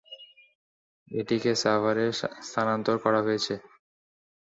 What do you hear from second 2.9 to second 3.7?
করা হয়েছে।